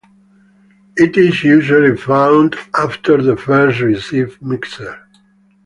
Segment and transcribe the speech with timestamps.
[0.97, 4.99] It is usually found after the first receiver mixer.